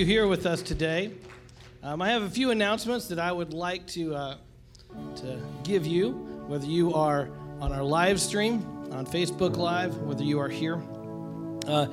[0.00, 1.10] you here with us today.
[1.82, 4.36] Um, I have a few announcements that I would like to, uh,
[5.16, 6.12] to give you,
[6.46, 7.28] whether you are
[7.60, 10.82] on our live stream, on Facebook Live, whether you are here.
[11.66, 11.88] Uh,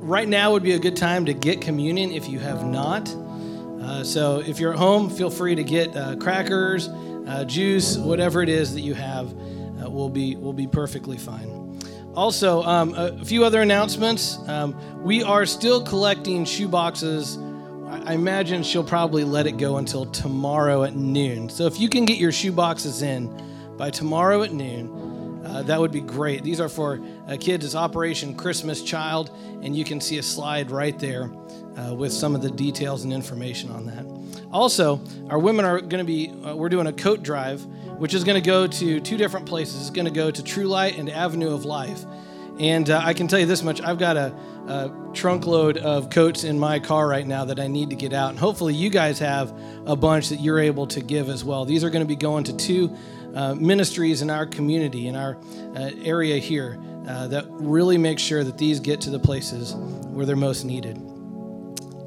[0.00, 3.14] right now would be a good time to get communion if you have not.
[3.82, 8.42] Uh, so if you're at home, feel free to get uh, crackers, uh, juice, whatever
[8.42, 11.62] it is that you have, uh, will be will be perfectly fine.
[12.14, 14.38] Also, um, a few other announcements.
[14.46, 17.38] Um, we are still collecting shoe boxes.
[18.04, 21.48] I imagine she'll probably let it go until tomorrow at noon.
[21.48, 23.30] So if you can get your shoe boxes in
[23.76, 26.42] by tomorrow at noon, uh, that would be great.
[26.42, 27.64] These are for uh, kids.
[27.64, 29.30] It's Operation Christmas Child,
[29.62, 31.30] and you can see a slide right there
[31.76, 34.04] uh, with some of the details and information on that.
[34.52, 37.64] Also, our women are going to be, uh, we're doing a coat drive
[37.98, 39.80] which is going to go to two different places.
[39.80, 42.04] It's going to go to True Light and Avenue of Life.
[42.58, 44.34] And uh, I can tell you this much I've got a,
[44.66, 48.12] a, trunk load of coats in my car right now that I need to get
[48.12, 48.30] out.
[48.30, 49.52] And hopefully, you guys have
[49.86, 51.64] a bunch that you're able to give as well.
[51.64, 52.96] These are going to be going to two
[53.34, 55.38] uh, ministries in our community, in our
[55.76, 60.24] uh, area here, uh, that really make sure that these get to the places where
[60.24, 60.96] they're most needed.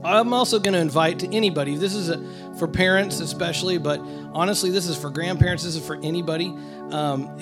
[0.03, 1.75] I'm also going to invite to anybody.
[1.75, 2.19] This is a,
[2.59, 3.99] for parents especially, but
[4.33, 5.63] honestly, this is for grandparents.
[5.63, 6.55] This is for anybody.
[6.91, 7.35] Um,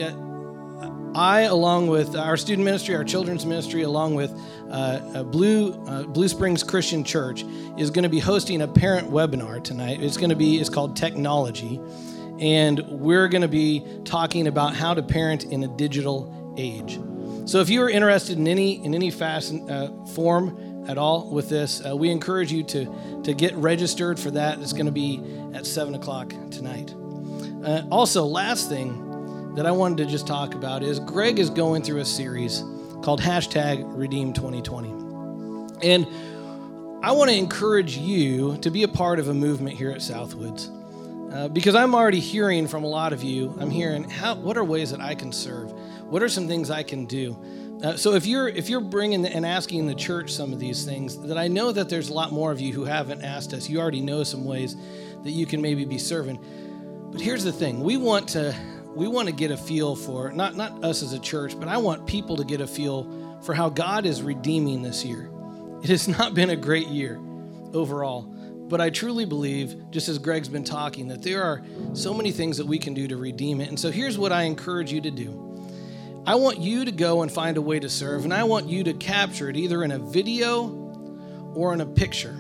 [1.16, 4.34] I, along with our student ministry, our children's ministry, along with
[4.72, 7.44] uh, Blue uh, Blue Springs Christian Church,
[7.78, 10.02] is going to be hosting a parent webinar tonight.
[10.02, 11.80] It's going to be it's called Technology,
[12.40, 17.00] and we're going to be talking about how to parent in a digital age.
[17.46, 21.48] So, if you are interested in any in any fast uh, form at all with
[21.48, 24.60] this, uh, we encourage you to, to get registered for that.
[24.60, 25.22] It's going to be
[25.54, 26.94] at 7 o'clock tonight.
[27.64, 29.03] Uh, also, last thing
[29.56, 32.64] that I wanted to just talk about is Greg is going through a series
[33.04, 34.90] called hashtag Redeem 2020.
[35.84, 36.08] And
[37.04, 40.72] I want to encourage you to be a part of a movement here at Southwoods.
[41.32, 44.64] Uh, because I'm already hearing from a lot of you, I'm hearing how, what are
[44.64, 45.72] ways that I can serve?
[46.04, 47.38] What are some things I can do?
[47.84, 51.18] Uh, so if you're if you're bringing and asking the church some of these things,
[51.24, 53.68] that I know that there's a lot more of you who haven't asked us.
[53.68, 54.78] You already know some ways
[55.24, 56.40] that you can maybe be serving.
[57.12, 58.56] But here's the thing: we want to
[58.96, 61.78] we want to get a feel for not not us as a church, but I
[61.78, 65.30] want people to get a feel for how God is redeeming this year.
[65.84, 67.20] It has not been a great year
[67.74, 71.64] overall, but I truly believe, just as Greg's been talking, that there are
[71.94, 73.70] so many things that we can do to redeem it.
[73.70, 75.40] And so here's what I encourage you to do.
[76.26, 78.86] I want you to go and find a way to serve, and I want you
[78.86, 80.70] to capture it either in a video
[81.54, 82.38] or in a picture.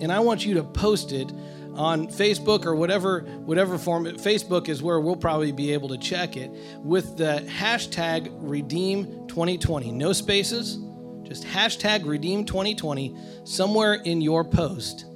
[0.00, 1.30] And I want you to post it
[1.74, 4.04] on Facebook or whatever whatever form.
[4.04, 9.92] Facebook is where we'll probably be able to check it with the hashtag Redeem 2020.
[9.92, 10.78] No spaces,
[11.22, 15.06] just hashtag Redeem 2020 somewhere in your post.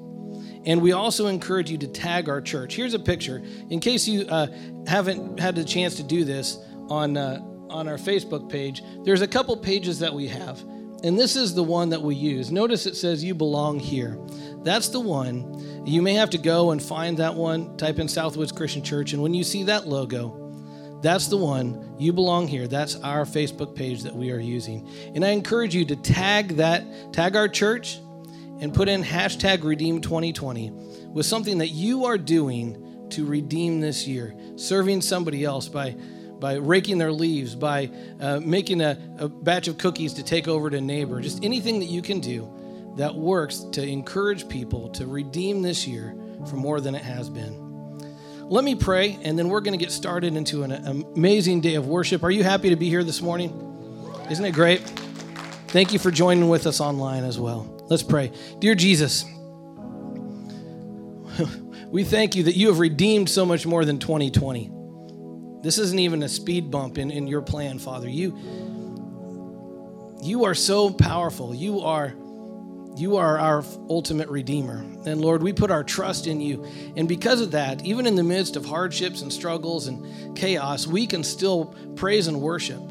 [0.66, 2.74] And we also encourage you to tag our church.
[2.74, 4.46] Here's a picture in case you uh,
[4.86, 6.58] haven't had the chance to do this
[6.88, 7.16] on.
[7.16, 7.40] Uh,
[7.74, 10.64] on our Facebook page, there's a couple pages that we have.
[11.04, 12.50] And this is the one that we use.
[12.50, 14.18] Notice it says you belong here.
[14.62, 15.84] That's the one.
[15.86, 19.22] You may have to go and find that one, type in Southwoods Christian Church, and
[19.22, 20.40] when you see that logo,
[21.02, 21.94] that's the one.
[21.98, 22.66] You belong here.
[22.66, 24.88] That's our Facebook page that we are using.
[25.14, 27.98] And I encourage you to tag that, tag our church,
[28.62, 30.70] and put in hashtag redeem 2020
[31.10, 35.94] with something that you are doing to redeem this year, serving somebody else by
[36.44, 37.88] by raking their leaves, by
[38.20, 41.86] uh, making a, a batch of cookies to take over to neighbor, just anything that
[41.86, 42.46] you can do
[42.98, 46.14] that works to encourage people to redeem this year
[46.46, 47.98] for more than it has been.
[48.42, 50.72] Let me pray, and then we're going to get started into an
[51.16, 52.22] amazing day of worship.
[52.22, 53.48] Are you happy to be here this morning?
[54.28, 54.80] Isn't it great?
[55.68, 57.74] Thank you for joining with us online as well.
[57.88, 58.32] Let's pray.
[58.58, 59.24] Dear Jesus,
[61.88, 64.73] we thank you that you have redeemed so much more than 2020.
[65.64, 68.06] This isn't even a speed bump in, in your plan, Father.
[68.06, 68.36] You,
[70.22, 71.54] you are so powerful.
[71.54, 72.12] You are,
[72.98, 74.84] you are our ultimate redeemer.
[75.06, 76.66] And Lord, we put our trust in you.
[76.96, 81.06] And because of that, even in the midst of hardships and struggles and chaos, we
[81.06, 82.82] can still praise and worship.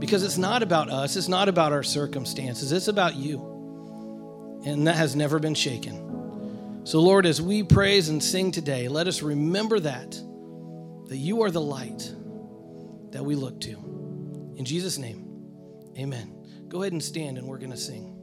[0.00, 4.60] Because it's not about us, it's not about our circumstances, it's about you.
[4.66, 6.82] And that has never been shaken.
[6.82, 10.20] So, Lord, as we praise and sing today, let us remember that
[11.06, 12.12] that you are the light
[13.10, 13.72] that we look to.
[14.56, 15.26] In Jesus' name,
[15.98, 16.34] amen.
[16.68, 18.13] Go ahead and stand, and we're going to sing.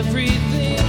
[0.00, 0.79] everything.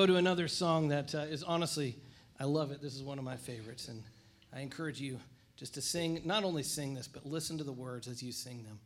[0.00, 1.94] Go to another song that uh, is honestly,
[2.38, 2.80] I love it.
[2.80, 3.88] This is one of my favorites.
[3.88, 4.02] And
[4.50, 5.18] I encourage you
[5.56, 8.62] just to sing, not only sing this, but listen to the words as you sing
[8.62, 8.78] them.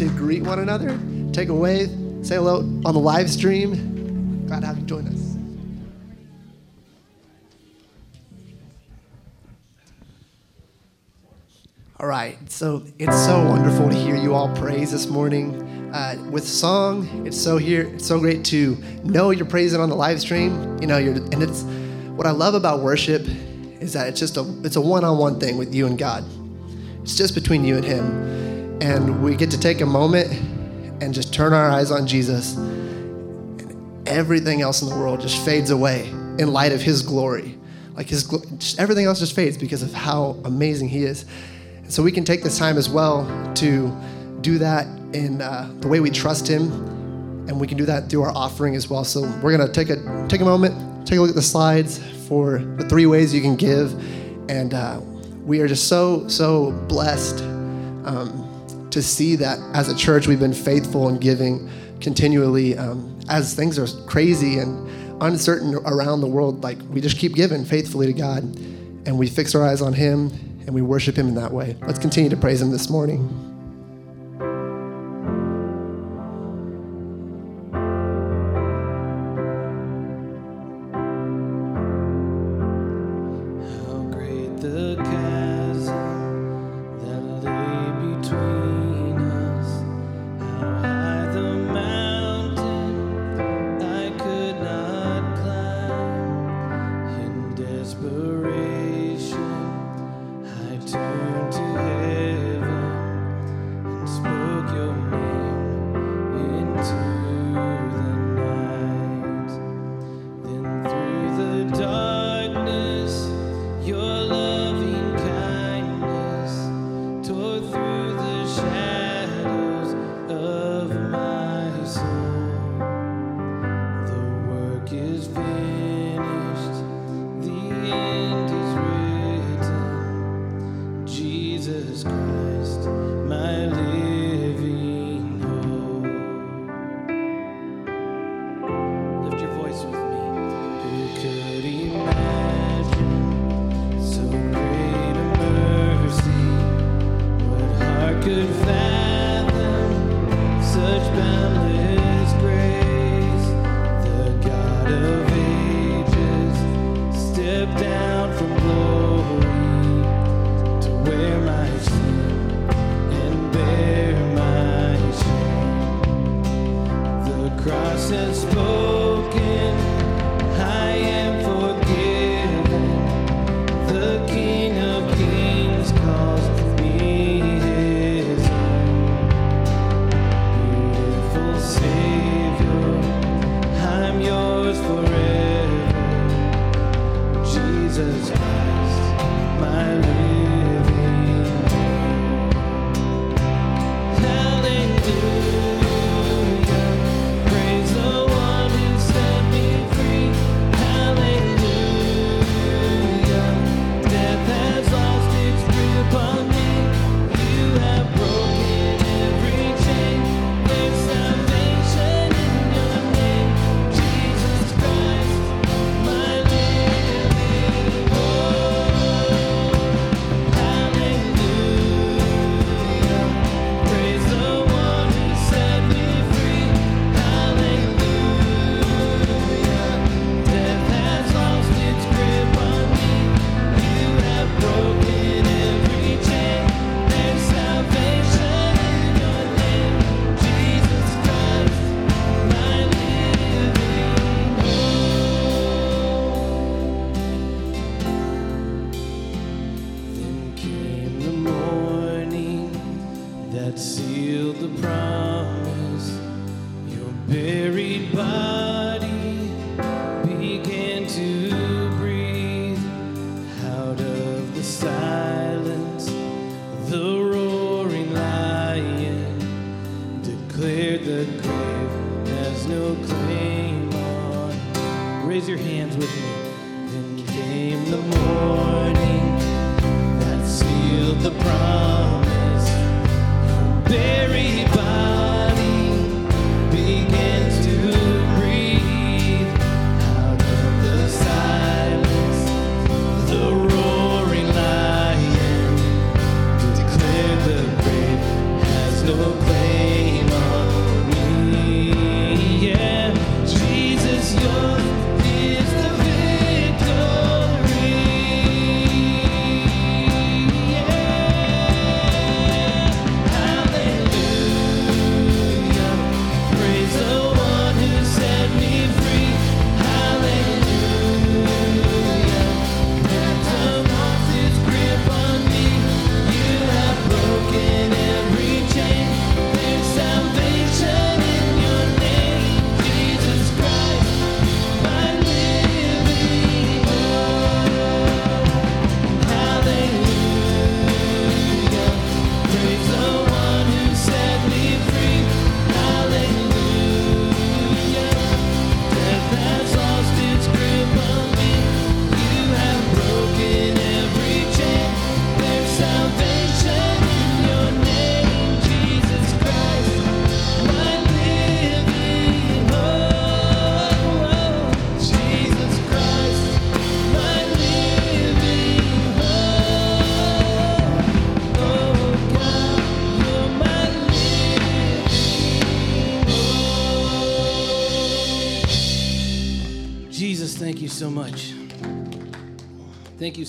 [0.00, 0.98] To greet one another,
[1.30, 1.90] take a wave,
[2.22, 4.46] say hello on the live stream.
[4.46, 5.36] Glad to have you join us.
[11.98, 15.60] All right, so it's so wonderful to hear you all praise this morning
[15.92, 17.26] uh, with song.
[17.26, 20.78] It's so here, it's so great to know you're praising on the live stream.
[20.80, 21.64] You know, you're, and it's
[22.16, 23.26] what I love about worship
[23.80, 26.24] is that it's just a it's a one-on-one thing with you and God.
[27.02, 28.49] It's just between you and Him,
[28.80, 30.32] and we get to take a moment
[31.02, 35.70] and just turn our eyes on Jesus, and everything else in the world just fades
[35.70, 36.08] away
[36.38, 37.58] in light of His glory.
[37.94, 38.24] Like His,
[38.58, 41.26] just everything else just fades because of how amazing He is.
[41.88, 43.94] So we can take this time as well to
[44.40, 46.70] do that in uh, the way we trust Him,
[47.48, 49.04] and we can do that through our offering as well.
[49.04, 52.58] So we're gonna take a take a moment, take a look at the slides for
[52.58, 53.92] the three ways you can give,
[54.48, 55.00] and uh,
[55.44, 57.40] we are just so so blessed
[58.04, 58.46] um,
[58.92, 61.70] to see that as a church we've been faithful in giving
[62.00, 66.62] continually um, as things are crazy and uncertain around the world.
[66.62, 68.42] Like we just keep giving faithfully to God,
[69.06, 70.30] and we fix our eyes on Him
[70.66, 71.76] and we worship Him in that way.
[71.82, 73.49] Let's continue to praise Him this morning.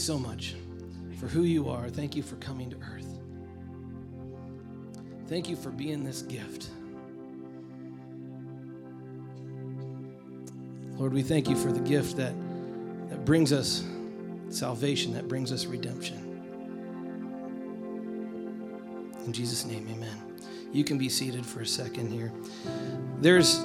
[0.01, 0.55] So much
[1.19, 1.89] for who you are.
[1.89, 3.19] Thank you for coming to earth.
[5.27, 6.69] Thank you for being this gift.
[10.97, 12.33] Lord, we thank you for the gift that,
[13.09, 13.83] that brings us
[14.49, 16.17] salvation, that brings us redemption.
[19.25, 20.39] In Jesus' name, amen.
[20.73, 22.31] You can be seated for a second here.
[23.19, 23.59] There's.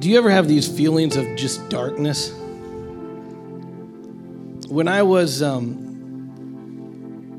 [0.00, 2.32] Do you ever have these feelings of just darkness?
[4.74, 5.76] When I was um,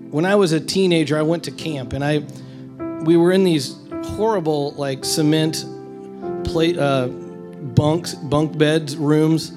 [0.10, 2.20] when I was a teenager, I went to camp and I
[3.04, 5.66] we were in these horrible like cement
[6.46, 9.50] plate uh, bunks, bunk beds, rooms,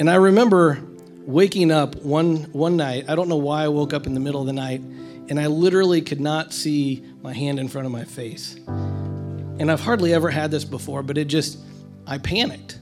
[0.00, 0.82] and I remember
[1.20, 3.04] waking up one one night.
[3.08, 5.46] I don't know why I woke up in the middle of the night, and I
[5.46, 8.56] literally could not see my hand in front of my face.
[8.66, 11.60] And I've hardly ever had this before, but it just
[12.08, 12.80] I panicked.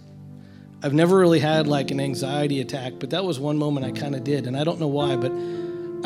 [0.82, 4.14] I've never really had like an anxiety attack, but that was one moment I kind
[4.14, 5.32] of did, and I don't know why, but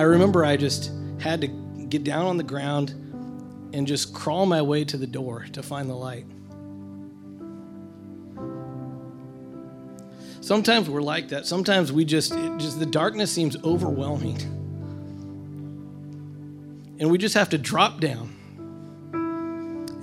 [0.01, 2.91] I remember I just had to get down on the ground
[3.73, 6.25] and just crawl my way to the door to find the light.
[10.41, 11.47] Sometimes we're like that.
[11.47, 14.39] Sometimes we just, just the darkness seems overwhelming.
[16.99, 18.37] And we just have to drop down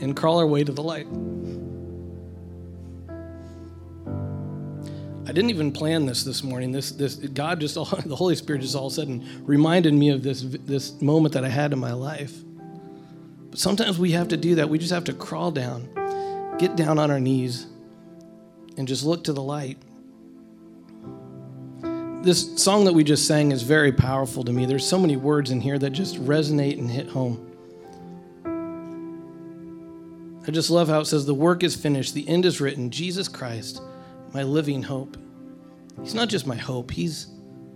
[0.01, 1.07] and crawl our way to the light.
[5.37, 6.71] Didn't even plan this this morning.
[6.71, 10.09] This, this God just all, the Holy Spirit just all of a sudden reminded me
[10.09, 12.35] of this, this moment that I had in my life.
[13.51, 14.67] But sometimes we have to do that.
[14.67, 15.87] We just have to crawl down,
[16.57, 17.67] get down on our knees,
[18.77, 19.77] and just look to the light
[22.27, 24.65] this song that we just sang is very powerful to me.
[24.65, 27.43] There's so many words in here that just resonate and hit home.
[30.45, 33.29] I just love how it says, The work is finished, the end is written, Jesus
[33.29, 33.81] Christ,
[34.33, 35.15] my living hope.
[36.03, 37.27] He's not just my hope, He's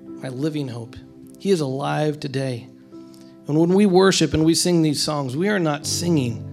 [0.06, 0.96] my living hope.
[1.40, 2.68] He is alive today.
[3.48, 6.48] And when we worship and we sing these songs, we are not singing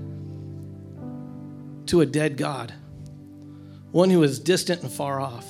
[1.87, 2.73] to a dead God,
[3.91, 5.47] one who is distant and far off.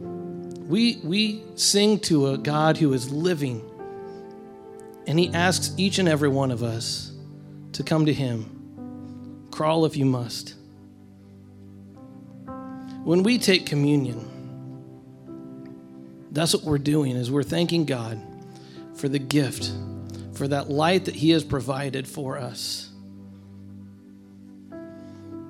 [0.00, 3.64] We, we sing to a God who is living,
[5.06, 7.12] and He asks each and every one of us
[7.72, 9.48] to come to Him.
[9.50, 10.54] Crawl if you must.
[13.04, 14.27] When we take communion,
[16.38, 18.20] that's what we're doing is we're thanking God
[18.94, 19.72] for the gift,
[20.34, 22.90] for that light that He has provided for us.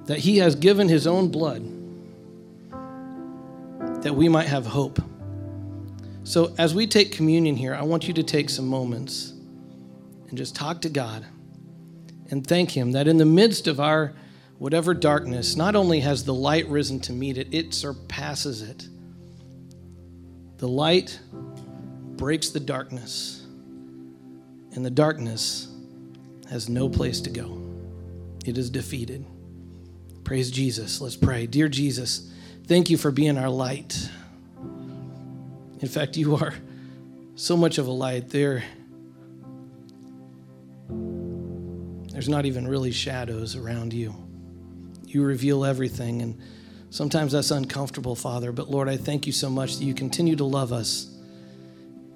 [0.07, 1.63] That He has given His own blood
[4.03, 5.03] that we might have hope.
[6.25, 9.33] So, as we take communion here, I want you to take some moments
[10.29, 11.27] and just talk to God
[12.31, 14.15] and thank Him that in the midst of our
[14.59, 18.89] whatever darkness, not only has the light risen to meet it, it surpasses it.
[20.59, 21.19] The light
[22.17, 23.47] breaks the darkness,
[24.73, 25.69] and the darkness
[26.51, 27.63] has no place to go.
[28.45, 29.25] It is defeated.
[30.25, 31.01] Praise Jesus.
[31.01, 31.47] Let's pray.
[31.47, 32.29] Dear Jesus,
[32.67, 34.11] thank you for being our light.
[35.81, 36.55] In fact, you are
[37.37, 38.65] so much of a light there.
[42.11, 44.13] There's not even really shadows around you.
[45.07, 46.41] You reveal everything, and
[46.91, 48.53] sometimes that's uncomfortable, Father.
[48.53, 51.15] But Lord, I thank you so much that you continue to love us,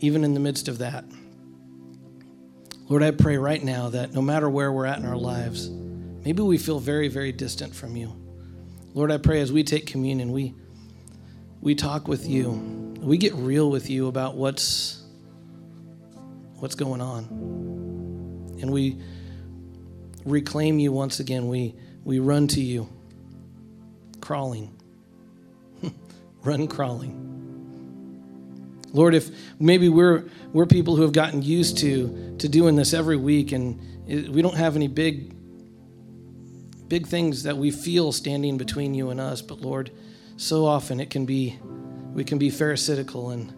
[0.00, 1.04] even in the midst of that.
[2.88, 6.42] Lord, I pray right now that no matter where we're at in our lives, maybe
[6.42, 8.14] we feel very, very distant from you.
[8.94, 10.54] Lord, I pray as we take communion, we,
[11.61, 15.02] we talk with you we get real with you about what's
[16.61, 17.24] what's going on.
[18.61, 18.98] And we
[20.24, 21.48] reclaim you once again.
[21.48, 22.88] We we run to you.
[24.33, 24.73] Crawling.
[26.42, 27.12] run crawling.
[28.95, 29.29] Lord, if
[29.61, 33.79] maybe we're we're people who have gotten used to to doing this every week and
[34.07, 35.37] we don't have any big
[36.88, 39.90] big things that we feel standing between you and us, but Lord,
[40.38, 41.59] so often it can be
[42.14, 43.53] we can be pharisaical and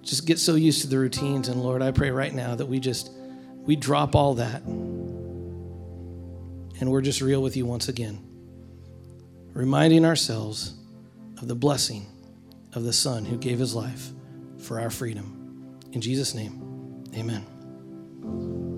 [0.00, 1.48] just get so used to the routines.
[1.48, 3.12] And Lord, I pray right now that we just
[3.66, 5.60] we drop all that and
[6.90, 8.31] we're just real with you once again,
[9.52, 10.74] reminding ourselves
[11.40, 12.06] of the blessing
[12.74, 14.10] of the Son who gave his life
[14.58, 15.78] for our freedom.
[15.92, 18.71] In Jesus' name, amen.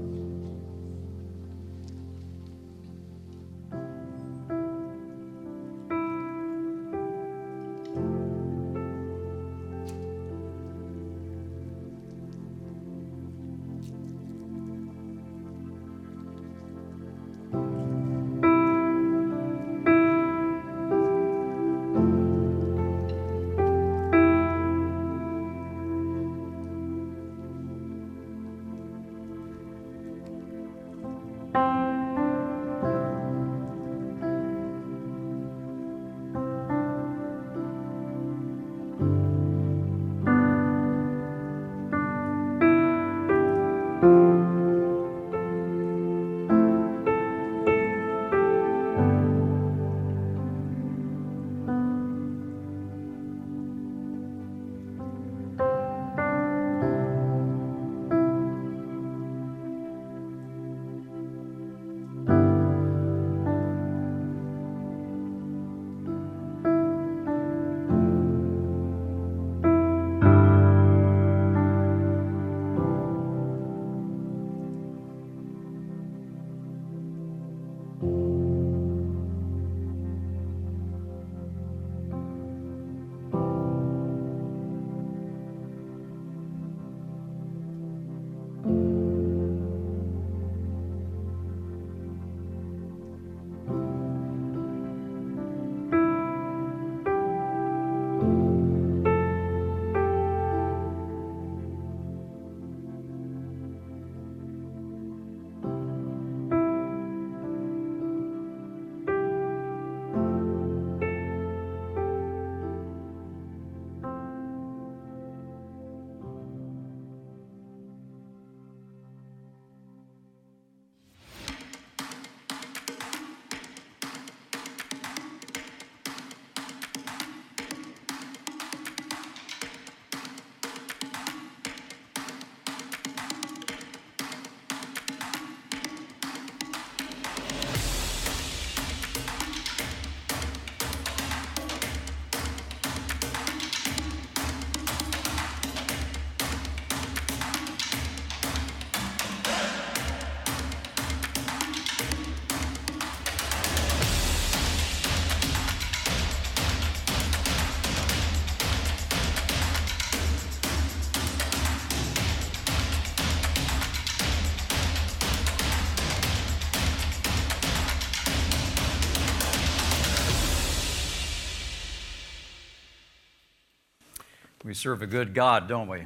[174.84, 176.04] Serve a good God, don't we?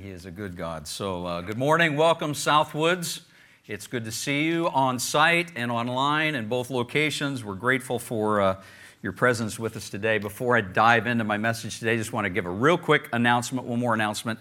[0.00, 0.86] He is a good God.
[0.86, 1.96] So, uh, good morning.
[1.96, 3.22] Welcome, Southwoods.
[3.66, 7.42] It's good to see you on site and online in both locations.
[7.42, 8.62] We're grateful for uh,
[9.02, 10.18] your presence with us today.
[10.18, 13.08] Before I dive into my message today, I just want to give a real quick
[13.12, 14.38] announcement, one more announcement,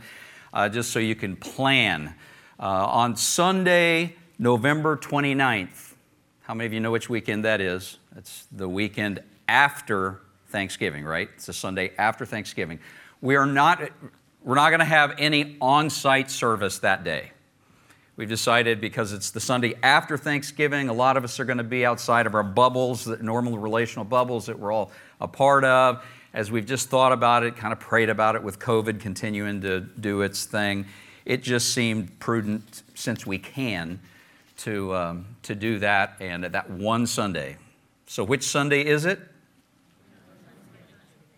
[0.53, 2.13] uh, just so you can plan.
[2.59, 5.95] Uh, on Sunday, November 29th,
[6.41, 7.97] how many of you know which weekend that is?
[8.15, 11.27] It's the weekend after Thanksgiving, right?
[11.33, 12.77] It's the Sunday after Thanksgiving.
[13.21, 13.81] We are not,
[14.43, 17.31] we're not going to have any on site service that day.
[18.15, 21.63] We've decided because it's the Sunday after Thanksgiving, a lot of us are going to
[21.63, 26.03] be outside of our bubbles, the normal relational bubbles that we're all a part of.
[26.33, 29.81] As we've just thought about it, kind of prayed about it with COVID continuing to
[29.81, 30.85] do its thing,
[31.25, 33.99] it just seemed prudent, since we can,
[34.57, 37.57] to, um, to do that and that one Sunday.
[38.07, 39.19] So, which Sunday is it?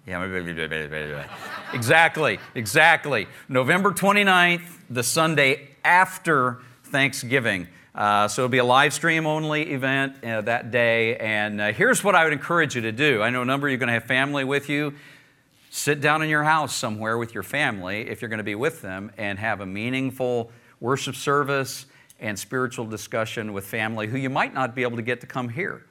[0.10, 1.28] Yeah,
[1.72, 3.28] exactly, exactly.
[3.48, 7.67] November 29th, the Sunday after Thanksgiving.
[7.93, 11.15] Uh, so it'll be a live stream only event uh, that day.
[11.17, 13.22] And uh, here's what I would encourage you to do.
[13.22, 14.95] I know a number of you are going to have family with you.
[15.69, 18.82] Sit down in your house somewhere with your family if you're going to be with
[18.82, 21.86] them and have a meaningful worship service
[22.19, 25.50] and spiritual discussion with family who you might not be able to get to come
[25.50, 25.86] here.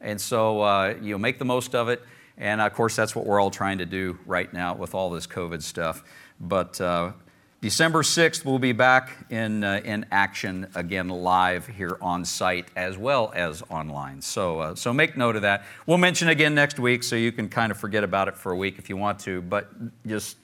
[0.00, 2.02] And so uh, you'll make the most of it.
[2.36, 5.26] And of course, that's what we're all trying to do right now with all this
[5.26, 6.02] COVID stuff.
[6.40, 7.12] But uh,
[7.60, 12.98] December 6th, we'll be back in, uh, in action again live here on site as
[12.98, 14.20] well as online.
[14.20, 15.64] So, uh, so make note of that.
[15.86, 18.56] We'll mention again next week so you can kind of forget about it for a
[18.56, 19.70] week if you want to, but
[20.06, 20.36] just,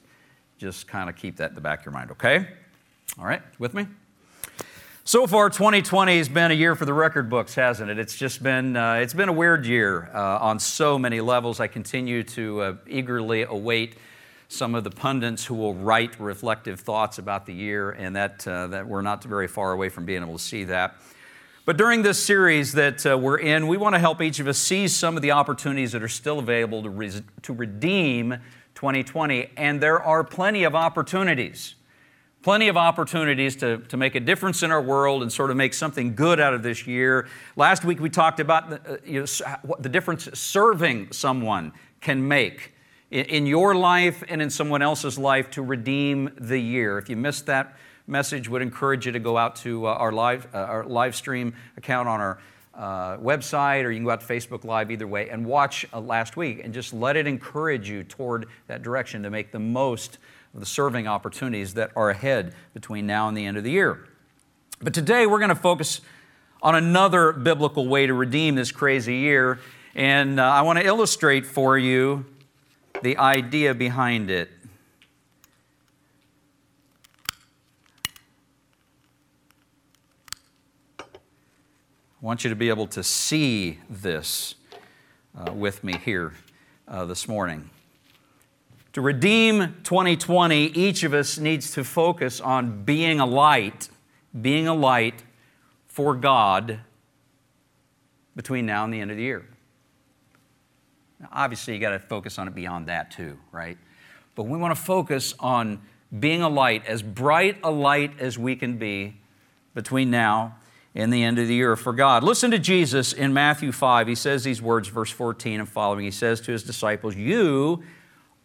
[0.57, 2.47] just kind of keep that in the back of your mind, okay?
[3.19, 3.85] All right, with me?
[5.03, 7.97] So far, 2020 has been a year for the record books, hasn't it?
[7.97, 11.59] It's just been, uh, it's been a weird year uh, on so many levels.
[11.59, 13.95] I continue to uh, eagerly await
[14.47, 18.67] some of the pundits who will write reflective thoughts about the year, and that, uh,
[18.67, 20.95] that we're not very far away from being able to see that.
[21.65, 24.59] But during this series that uh, we're in, we want to help each of us
[24.59, 28.37] seize some of the opportunities that are still available to, re- to redeem
[28.75, 31.73] 2020, and there are plenty of opportunities
[32.41, 35.73] plenty of opportunities to, to make a difference in our world and sort of make
[35.73, 37.27] something good out of this year.
[37.55, 42.73] Last week we talked about the, uh, you know, the difference serving someone can make
[43.11, 46.97] in, in your life and in someone else's life to redeem the year.
[46.97, 47.77] If you missed that
[48.07, 51.53] message, would encourage you to go out to uh, our live uh, our live stream
[51.77, 52.39] account on our
[52.73, 55.99] uh, website, or you can go out to Facebook Live either way and watch uh,
[55.99, 60.17] last week and just let it encourage you toward that direction to make the most
[60.53, 64.07] the serving opportunities that are ahead between now and the end of the year.
[64.81, 66.01] But today we're going to focus
[66.61, 69.59] on another biblical way to redeem this crazy year.
[69.95, 72.25] And uh, I want to illustrate for you
[73.01, 74.49] the idea behind it.
[80.99, 84.53] I want you to be able to see this
[85.35, 86.33] uh, with me here
[86.87, 87.69] uh, this morning.
[88.93, 93.89] To redeem 2020, each of us needs to focus on being a light,
[94.41, 95.23] being a light
[95.87, 96.79] for God
[98.35, 99.45] between now and the end of the year.
[101.21, 103.77] Now, obviously, you got to focus on it beyond that too, right?
[104.35, 105.81] But we want to focus on
[106.19, 109.15] being a light, as bright a light as we can be
[109.73, 110.57] between now
[110.93, 112.23] and the end of the year for God.
[112.23, 114.07] Listen to Jesus in Matthew 5.
[114.07, 116.03] He says these words, verse 14 and following.
[116.03, 117.83] He says to his disciples, You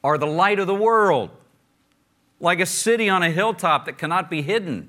[0.07, 1.31] are the light of the world,
[2.39, 4.89] like a city on a hilltop that cannot be hidden.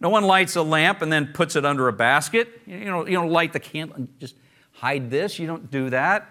[0.00, 2.60] No one lights a lamp and then puts it under a basket.
[2.66, 4.34] You know, you don't light the candle and just
[4.72, 5.38] hide this.
[5.38, 6.28] You don't do that.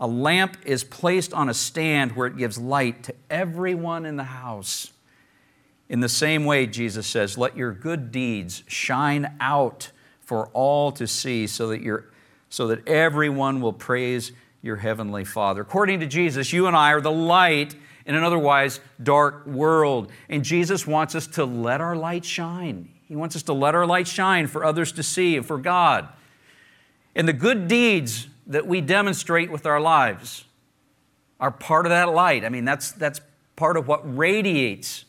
[0.00, 4.24] A lamp is placed on a stand where it gives light to everyone in the
[4.24, 4.92] house.
[5.90, 9.90] In the same way, Jesus says, let your good deeds shine out
[10.22, 12.04] for all to see so that, you
[12.48, 15.62] so that everyone will praise your heavenly Father.
[15.62, 17.74] According to Jesus, you and I are the light
[18.06, 20.10] in an otherwise dark world.
[20.28, 22.88] And Jesus wants us to let our light shine.
[23.06, 26.08] He wants us to let our light shine for others to see and for God.
[27.14, 30.44] And the good deeds that we demonstrate with our lives
[31.38, 32.44] are part of that light.
[32.44, 33.20] I mean, that's, that's
[33.56, 35.04] part of what radiates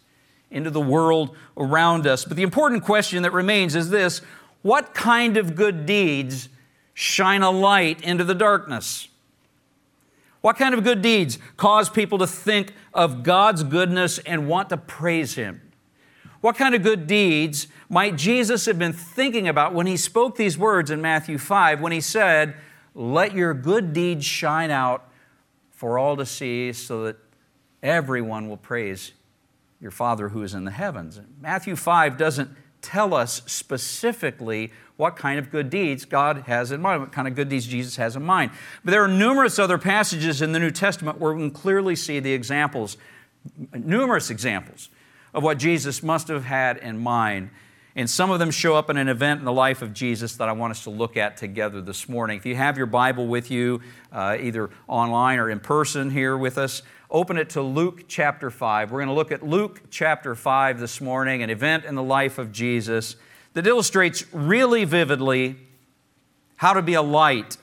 [0.49, 2.25] into the world around us.
[2.25, 4.21] But the important question that remains is this
[4.61, 6.49] what kind of good deeds
[6.93, 9.07] shine a light into the darkness?
[10.41, 14.77] What kind of good deeds cause people to think of God's goodness and want to
[14.77, 15.61] praise Him?
[16.41, 20.57] What kind of good deeds might Jesus have been thinking about when He spoke these
[20.57, 22.55] words in Matthew 5 when He said,
[22.95, 25.07] Let your good deeds shine out
[25.69, 27.17] for all to see so that
[27.83, 29.11] everyone will praise
[29.79, 31.19] your Father who is in the heavens.
[31.39, 32.49] Matthew 5 doesn't
[32.81, 37.35] tell us specifically what kind of good deeds God has in mind, what kind of
[37.35, 38.51] good deeds Jesus has in mind.
[38.83, 42.19] But there are numerous other passages in the New Testament where we can clearly see
[42.19, 42.97] the examples,
[43.73, 44.89] numerous examples
[45.33, 47.49] of what Jesus must have had in mind.
[47.95, 50.47] And some of them show up in an event in the life of Jesus that
[50.47, 52.37] I want us to look at together this morning.
[52.37, 53.81] If you have your Bible with you,
[54.13, 58.91] uh, either online or in person here with us, open it to Luke chapter 5.
[58.91, 62.37] We're going to look at Luke chapter 5 this morning, an event in the life
[62.37, 63.17] of Jesus
[63.53, 65.57] that illustrates really vividly
[66.55, 67.57] how to be a light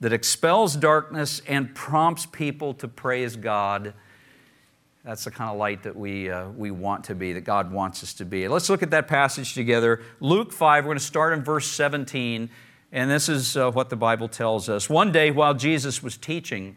[0.00, 3.94] that expels darkness and prompts people to praise God.
[5.06, 8.02] That's the kind of light that we, uh, we want to be, that God wants
[8.02, 8.48] us to be.
[8.48, 10.02] Let's look at that passage together.
[10.18, 12.50] Luke 5, we're going to start in verse 17,
[12.90, 14.90] and this is uh, what the Bible tells us.
[14.90, 16.76] One day while Jesus was teaching,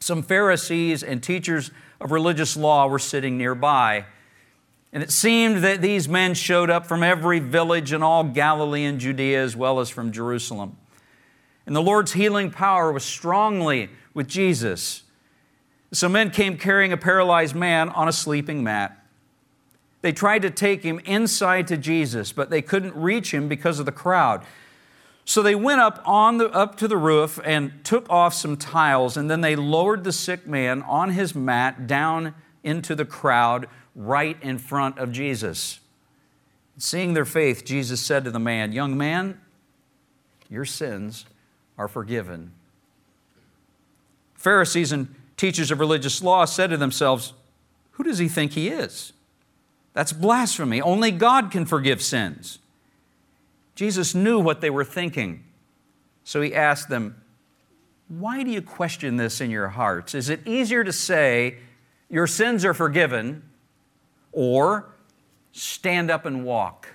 [0.00, 4.06] some Pharisees and teachers of religious law were sitting nearby.
[4.92, 8.98] And it seemed that these men showed up from every village in all Galilee and
[8.98, 10.76] Judea, as well as from Jerusalem.
[11.64, 15.04] And the Lord's healing power was strongly with Jesus.
[15.92, 19.04] Some men came carrying a paralyzed man on a sleeping mat.
[20.02, 23.86] They tried to take him inside to Jesus, but they couldn't reach him because of
[23.86, 24.44] the crowd.
[25.24, 29.16] So they went up, on the, up to the roof and took off some tiles,
[29.16, 34.40] and then they lowered the sick man on his mat down into the crowd right
[34.42, 35.80] in front of Jesus.
[36.78, 39.40] Seeing their faith, Jesus said to the man, Young man,
[40.48, 41.26] your sins
[41.76, 42.52] are forgiven.
[44.34, 47.32] Pharisees and teachers of religious law said to themselves,
[47.92, 49.12] Who does he think he is?
[49.92, 50.82] That's blasphemy.
[50.82, 52.58] Only God can forgive sins.
[53.74, 55.44] Jesus knew what they were thinking.
[56.24, 57.22] So he asked them,
[58.08, 60.14] Why do you question this in your hearts?
[60.14, 61.58] Is it easier to say,
[62.10, 63.42] Your sins are forgiven,
[64.32, 64.86] or
[65.52, 66.88] stand up and walk?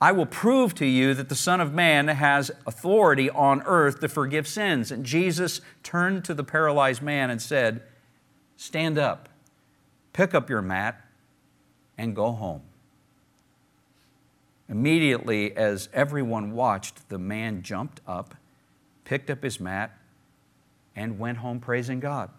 [0.00, 4.08] I will prove to you that the Son of Man has authority on earth to
[4.08, 4.92] forgive sins.
[4.92, 7.82] And Jesus turned to the paralyzed man and said,
[8.56, 9.28] Stand up,
[10.12, 11.04] pick up your mat,
[11.96, 12.62] and go home.
[14.68, 18.34] Immediately, as everyone watched, the man jumped up,
[19.04, 19.96] picked up his mat,
[20.94, 22.30] and went home praising God.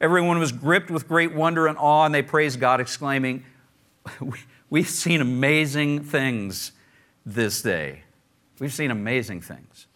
[0.00, 3.44] Everyone was gripped with great wonder and awe, and they praised God, exclaiming,
[4.74, 6.72] We've seen amazing things
[7.24, 8.02] this day.
[8.58, 9.86] We've seen amazing things.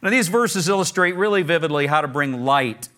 [0.00, 2.88] Now, these verses illustrate really vividly how to bring light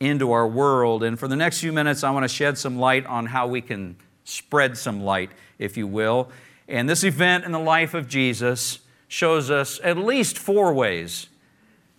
[0.00, 1.02] into our world.
[1.02, 3.60] And for the next few minutes, I want to shed some light on how we
[3.60, 6.30] can spread some light, if you will.
[6.68, 11.28] And this event in the life of Jesus shows us at least four ways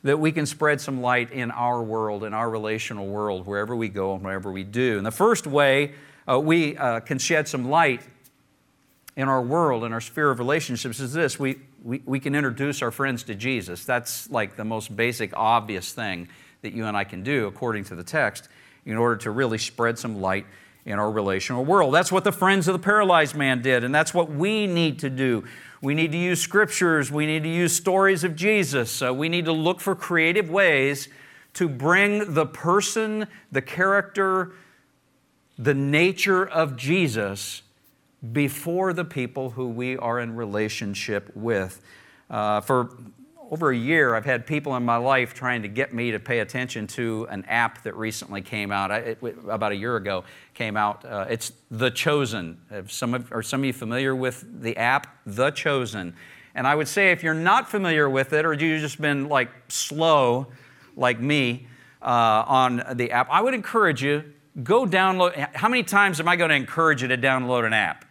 [0.02, 3.88] that we can spread some light in our world, in our relational world, wherever we
[3.88, 4.98] go and wherever we do.
[4.98, 5.94] And the first way
[6.28, 8.02] uh, we uh, can shed some light
[9.16, 12.82] in our world, in our sphere of relationships, is this we, we, we can introduce
[12.82, 13.86] our friends to Jesus.
[13.86, 16.28] That's like the most basic, obvious thing
[16.62, 18.50] that you and I can do, according to the text,
[18.86, 20.46] in order to really spread some light
[20.86, 21.94] in our relational world.
[21.94, 25.10] That's what the friends of the paralyzed man did, and that's what we need to
[25.10, 25.44] do.
[25.82, 29.46] We need to use scriptures, we need to use stories of Jesus, uh, we need
[29.46, 31.08] to look for creative ways
[31.54, 34.54] to bring the person, the character,
[35.58, 37.62] the nature of Jesus
[38.32, 41.82] before the people who we are in relationship with.
[42.30, 42.98] Uh, for
[43.52, 46.40] over a year, I've had people in my life trying to get me to pay
[46.40, 48.92] attention to an app that recently came out.
[48.92, 50.24] I, it, about a year ago,
[50.54, 51.06] came out.
[51.06, 52.58] Uh, it's The Chosen.
[52.88, 56.16] Some of, are some of you familiar with the app The Chosen?
[56.56, 59.50] And I would say if you're not familiar with it, or you've just been like
[59.68, 60.48] slow,
[60.96, 61.68] like me,
[62.02, 64.24] uh, on the app, I would encourage you
[64.64, 65.36] go download.
[65.54, 68.05] How many times am I going to encourage you to download an app?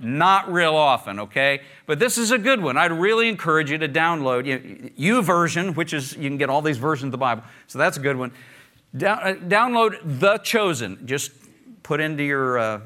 [0.00, 1.62] Not real often, okay?
[1.86, 2.76] But this is a good one.
[2.76, 7.08] I'd really encourage you to download YouVersion, which is you can get all these versions
[7.08, 7.42] of the Bible.
[7.66, 8.30] So that's a good one.
[8.94, 11.04] Uh, download The Chosen.
[11.04, 11.32] Just
[11.82, 12.80] put into your uh,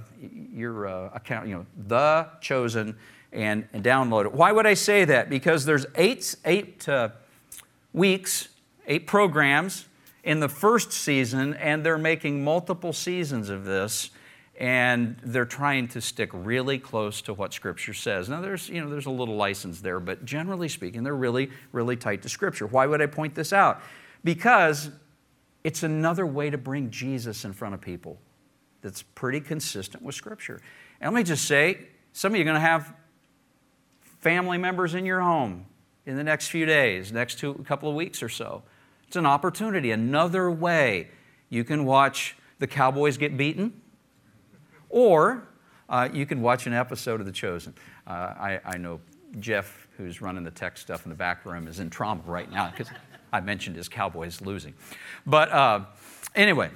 [0.54, 2.96] your uh, account, you know, The Chosen,
[3.32, 4.32] and, and download it.
[4.32, 5.28] Why would I say that?
[5.28, 7.10] Because there's eight eight uh,
[7.92, 8.48] weeks,
[8.86, 9.86] eight programs
[10.24, 14.10] in the first season, and they're making multiple seasons of this
[14.62, 18.28] and they're trying to stick really close to what Scripture says.
[18.28, 21.96] Now, there's, you know, there's a little license there, but generally speaking, they're really, really
[21.96, 22.68] tight to Scripture.
[22.68, 23.82] Why would I point this out?
[24.22, 24.90] Because
[25.64, 28.20] it's another way to bring Jesus in front of people
[28.82, 30.60] that's pretty consistent with Scripture.
[31.00, 32.94] And let me just say, some of you are going to have
[34.20, 35.66] family members in your home
[36.06, 38.62] in the next few days, next two, couple of weeks or so.
[39.08, 41.08] It's an opportunity, another way
[41.48, 43.81] you can watch the Cowboys get beaten,
[44.92, 45.48] or
[45.88, 47.74] uh, you can watch an episode of The Chosen.
[48.06, 49.00] Uh, I, I know
[49.40, 52.70] Jeff, who's running the tech stuff in the back room, is in trauma right now
[52.70, 52.88] because
[53.32, 54.74] I mentioned his Cowboys losing.
[55.26, 55.80] But uh,
[56.34, 56.70] anyway,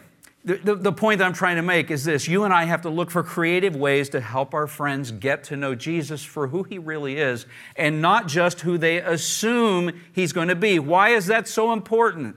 [0.45, 2.83] the, the, the, point that I'm trying to make is this you and I have
[2.83, 6.63] to look for creative ways to help our friends get to know Jesus for who
[6.63, 10.79] he really is and not just who they assume he's going to be.
[10.79, 12.37] Why is that so important?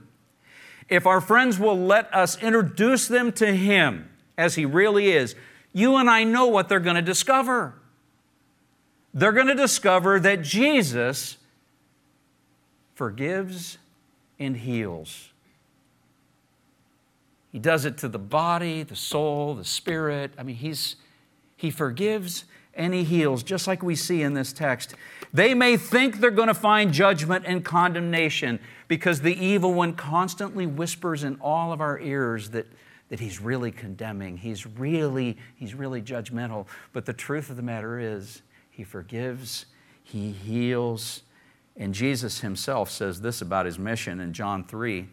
[0.88, 5.36] If our friends will let us introduce them to him as he really is,
[5.72, 7.74] you and I know what they're going to discover.
[9.14, 11.36] They're going to discover that Jesus
[12.94, 13.78] forgives
[14.38, 15.30] and heals.
[17.50, 20.32] He does it to the body, the soul, the spirit.
[20.38, 20.96] I mean, he's,
[21.56, 22.44] he forgives
[22.74, 24.94] and he heals, just like we see in this text.
[25.32, 30.66] They may think they're going to find judgment and condemnation because the evil one constantly
[30.66, 32.66] whispers in all of our ears that,
[33.10, 36.66] that he's really condemning, he's really, he's really judgmental.
[36.92, 39.66] But the truth of the matter is, he forgives,
[40.02, 41.22] he heals.
[41.76, 45.08] And Jesus himself says this about his mission in John 3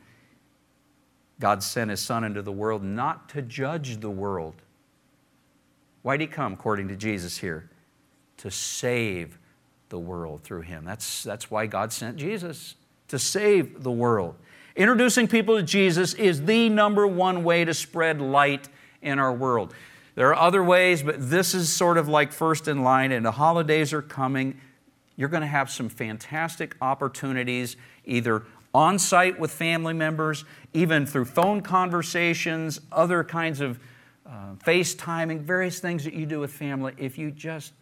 [1.39, 4.55] God sent his Son into the world not to judge the world.
[6.01, 7.69] Why did he come, according to Jesus here?
[8.37, 9.37] To save
[9.89, 10.83] the world through him.
[10.83, 12.75] That's, that's why God sent Jesus,
[13.09, 14.35] to save the world.
[14.77, 18.69] Introducing people to Jesus is the number one way to spread light
[19.01, 19.73] in our world.
[20.13, 23.31] There are other ways, but this is sort of like first in line, and the
[23.31, 24.61] holidays are coming.
[25.15, 27.75] You're going to have some fantastic opportunities,
[28.05, 33.79] either on site with family members, even through phone conversations, other kinds of
[34.27, 36.93] uh, FaceTiming, various things that you do with family.
[36.97, 37.73] If you just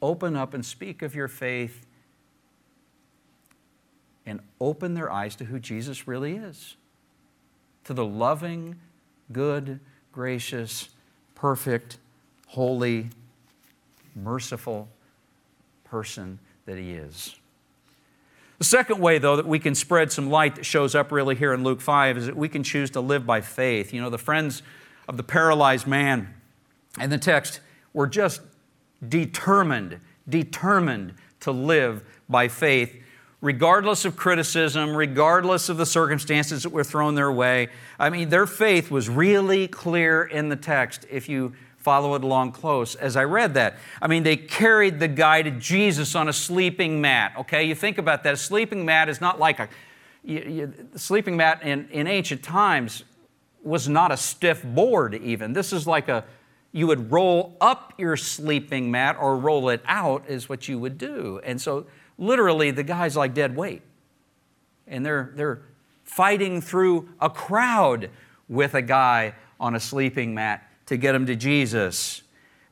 [0.00, 1.85] open up and speak of your faith
[4.26, 6.76] and open their eyes to who Jesus really is,
[7.84, 8.76] to the loving,
[9.32, 9.80] good,
[10.12, 10.90] gracious,
[11.34, 11.98] perfect,
[12.48, 13.08] holy,
[14.14, 14.88] merciful
[15.84, 17.36] person that He is.
[18.58, 21.52] The second way, though, that we can spread some light that shows up really here
[21.52, 23.92] in Luke 5 is that we can choose to live by faith.
[23.92, 24.62] You know, the friends
[25.08, 26.34] of the paralyzed man
[26.98, 27.60] in the text
[27.92, 28.40] were just
[29.06, 33.02] determined, determined to live by faith,
[33.40, 37.68] regardless of criticism, regardless of the circumstances that were thrown their way.
[37.98, 41.06] I mean, their faith was really clear in the text.
[41.10, 41.52] If you
[41.86, 43.76] follow it along close as I read that.
[44.02, 47.34] I mean, they carried the guy to Jesus on a sleeping mat.
[47.38, 48.34] Okay, you think about that.
[48.34, 49.68] A sleeping mat is not like a
[50.24, 53.04] you, you, sleeping mat in, in ancient times
[53.62, 55.52] was not a stiff board, even.
[55.52, 56.24] This is like a
[56.72, 60.98] you would roll up your sleeping mat or roll it out, is what you would
[60.98, 61.40] do.
[61.44, 61.86] And so,
[62.18, 63.82] literally, the guy's like dead weight.
[64.86, 65.62] And they're, they're
[66.04, 68.10] fighting through a crowd
[68.48, 72.22] with a guy on a sleeping mat to get him to Jesus.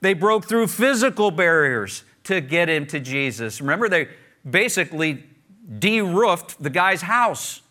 [0.00, 3.60] They broke through physical barriers to get him to Jesus.
[3.60, 4.08] Remember, they
[4.48, 5.24] basically
[5.78, 7.62] de roofed the guy's house,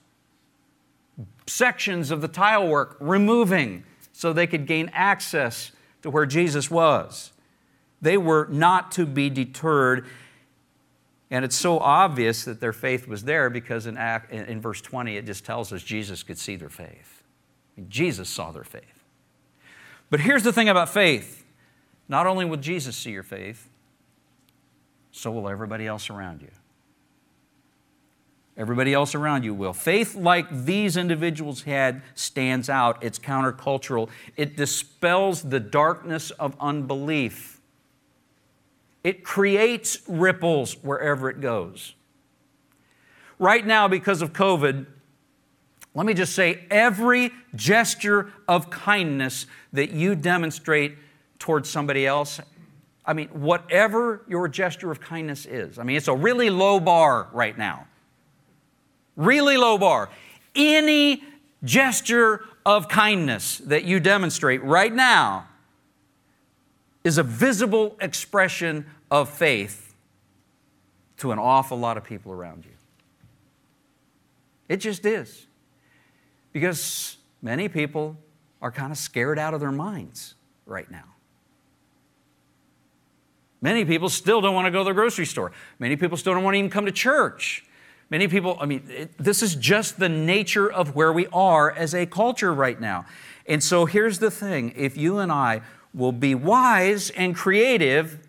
[1.47, 5.71] sections of the tile work removing so they could gain access
[6.01, 7.31] to where Jesus was.
[8.01, 10.05] They were not to be deterred.
[11.31, 15.17] And it's so obvious that their faith was there because in, act, in verse 20
[15.17, 17.23] it just tells us Jesus could see their faith.
[17.87, 19.03] Jesus saw their faith.
[20.09, 21.43] But here's the thing about faith
[22.07, 23.69] not only will Jesus see your faith,
[25.11, 26.51] so will everybody else around you.
[28.55, 29.73] Everybody else around you will.
[29.73, 33.03] Faith, like these individuals had, stands out.
[33.03, 34.09] It's countercultural.
[34.37, 37.59] It dispels the darkness of unbelief.
[39.03, 41.93] It creates ripples wherever it goes.
[43.37, 44.85] Right now, because of COVID,
[45.93, 50.97] let me just say every gesture of kindness that you demonstrate
[51.37, 52.39] towards somebody else,
[53.05, 57.27] I mean, whatever your gesture of kindness is, I mean, it's a really low bar
[57.33, 57.87] right now.
[59.15, 60.09] Really low bar.
[60.55, 61.21] Any
[61.63, 65.49] gesture of kindness that you demonstrate right now
[67.03, 69.93] is a visible expression of faith
[71.17, 72.71] to an awful lot of people around you.
[74.69, 75.45] It just is
[76.51, 78.17] because many people
[78.61, 80.35] are kind of scared out of their minds
[80.65, 81.03] right now.
[83.61, 85.51] Many people still don't want to go to the grocery store.
[85.79, 87.65] Many people still don't want to even come to church.
[88.09, 91.95] Many people, I mean, it, this is just the nature of where we are as
[91.95, 93.05] a culture right now.
[93.47, 95.61] And so here's the thing if you and I
[95.93, 98.27] will be wise and creative,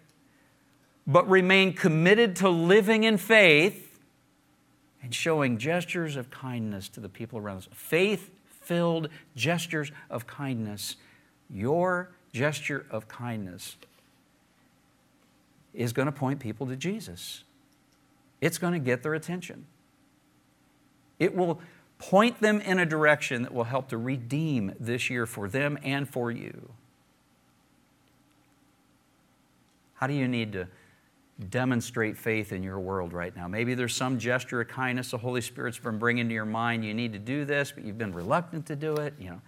[1.06, 3.98] but remain committed to living in faith,
[5.02, 7.68] and showing gestures of kindness to the people around us.
[7.72, 10.96] Faith filled gestures of kindness.
[11.50, 13.76] Your gesture of kindness
[15.74, 17.44] is going to point people to Jesus.
[18.40, 19.66] It's going to get their attention.
[21.18, 21.60] It will
[21.98, 26.08] point them in a direction that will help to redeem this year for them and
[26.08, 26.70] for you.
[29.94, 30.68] How do you need to
[31.50, 33.48] demonstrate faith in your world right now?
[33.48, 36.84] Maybe there's some gesture of kindness the Holy Spirit's been bringing to your mind.
[36.84, 39.14] You need to do this, but you've been reluctant to do it.
[39.18, 39.40] You know,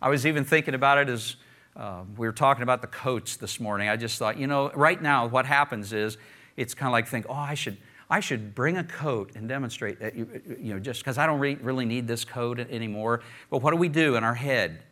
[0.00, 1.36] I was even thinking about it as
[1.76, 3.88] uh, we were talking about the coats this morning.
[3.88, 6.18] I just thought, you know, right now what happens is
[6.56, 7.76] it's kind of like think, oh, I should.
[8.10, 10.28] I should bring a coat and demonstrate that, you,
[10.60, 13.22] you know, just because I don't re- really need this coat anymore.
[13.48, 14.82] But what do we do in our head?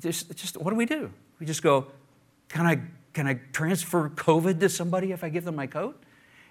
[0.00, 1.12] Just, just what do we do?
[1.38, 1.86] We just go,
[2.48, 2.80] can I
[3.12, 6.00] can I transfer COVID to somebody if I give them my coat?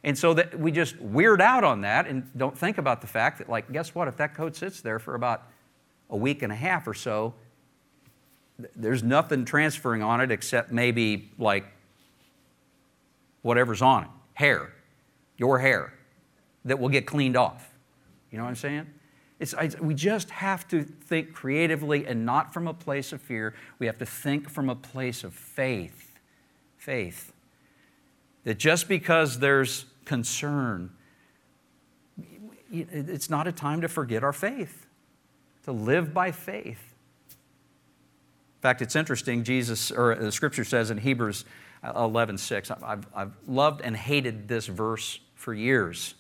[0.03, 3.39] And so that we just weird out on that and don't think about the fact
[3.39, 4.07] that, like, guess what?
[4.07, 5.43] If that coat sits there for about
[6.10, 7.34] a week and a half or so,
[8.76, 11.66] there's nothing transferring on it except maybe like
[13.41, 14.72] whatever's on it hair,
[15.38, 15.93] your hair,
[16.64, 17.70] that will get cleaned off.
[18.32, 18.88] You know what I'm saying?
[19.39, 23.53] It's, I, we just have to think creatively and not from a place of fear.
[23.80, 26.09] We have to think from a place of faith
[26.80, 27.34] faith.
[28.46, 30.90] That just because there's concern,
[32.72, 34.88] it's not a time to forget our faith,
[35.66, 36.96] to live by faith.
[38.58, 41.46] In fact, it's interesting, Jesus, or the scripture says in Hebrews
[41.96, 46.16] 11 6, I've, I've loved and hated this verse for years.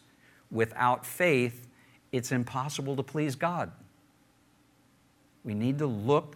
[0.51, 1.67] Without faith,
[2.11, 3.71] it's impossible to please God.
[5.43, 6.35] We need to look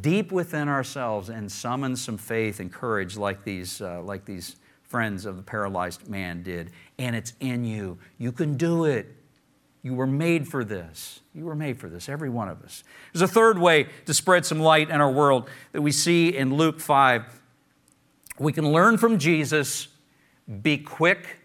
[0.00, 5.26] deep within ourselves and summon some faith and courage like these, uh, like these friends
[5.26, 6.70] of the paralyzed man did.
[6.98, 7.98] And it's in you.
[8.18, 9.14] You can do it.
[9.82, 11.20] You were made for this.
[11.34, 12.84] You were made for this, every one of us.
[13.12, 16.54] There's a third way to spread some light in our world that we see in
[16.54, 17.40] Luke 5.
[18.38, 19.88] We can learn from Jesus
[20.62, 21.38] be quick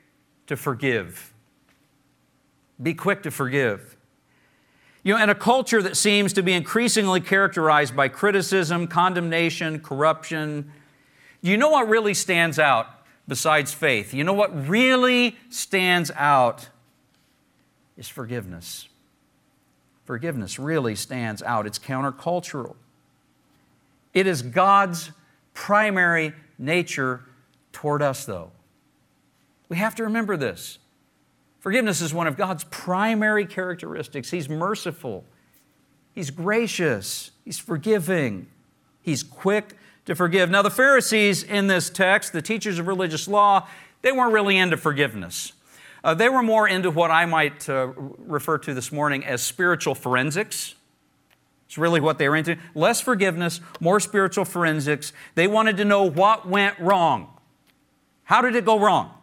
[0.48, 1.34] to forgive.
[2.82, 3.97] Be quick to forgive.
[5.08, 10.70] You know, in a culture that seems to be increasingly characterized by criticism, condemnation, corruption,
[11.42, 12.88] you know what really stands out
[13.26, 14.14] besides faith?
[14.14, 16.68] You know what really stands out
[17.96, 18.90] is forgiveness.
[20.04, 21.66] Forgiveness really stands out.
[21.66, 22.76] It's countercultural.
[24.14, 25.12] It is God's
[25.54, 27.22] primary nature
[27.72, 28.52] toward us, though.
[29.70, 30.80] We have to remember this.
[31.68, 34.32] Forgiveness is one of God's primary characteristics.
[34.32, 35.26] He's merciful,
[36.14, 38.48] He's gracious, He's forgiving,
[39.02, 39.74] He's quick
[40.06, 40.50] to forgive.
[40.50, 43.68] Now, the Pharisees in this text, the teachers of religious law,
[44.02, 45.52] they weren't really into forgiveness.
[46.06, 49.94] Uh, they were more into what I might uh, refer to this morning as spiritual
[49.94, 50.74] forensics.
[51.66, 52.56] It's really what they were into.
[52.76, 55.12] Less forgiveness, more spiritual forensics.
[55.36, 57.28] They wanted to know what went wrong.
[58.24, 59.17] How did it go wrong?